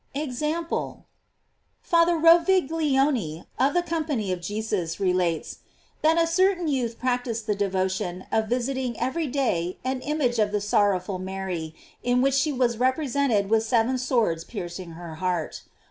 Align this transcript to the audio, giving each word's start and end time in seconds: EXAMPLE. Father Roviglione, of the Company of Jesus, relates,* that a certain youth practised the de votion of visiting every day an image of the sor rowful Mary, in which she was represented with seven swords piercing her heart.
EXAMPLE. 0.15 1.05
Father 1.83 2.15
Roviglione, 2.17 3.45
of 3.59 3.75
the 3.75 3.83
Company 3.83 4.31
of 4.31 4.41
Jesus, 4.41 4.99
relates,* 4.99 5.59
that 6.01 6.17
a 6.17 6.25
certain 6.25 6.67
youth 6.67 6.97
practised 6.97 7.45
the 7.45 7.53
de 7.53 7.69
votion 7.69 8.25
of 8.31 8.49
visiting 8.49 8.99
every 8.99 9.27
day 9.27 9.77
an 9.85 10.01
image 10.01 10.39
of 10.39 10.51
the 10.51 10.59
sor 10.59 10.93
rowful 10.95 11.19
Mary, 11.21 11.75
in 12.01 12.19
which 12.19 12.33
she 12.33 12.51
was 12.51 12.79
represented 12.79 13.47
with 13.51 13.61
seven 13.61 13.99
swords 13.99 14.43
piercing 14.43 14.93
her 14.93 15.13
heart. 15.21 15.61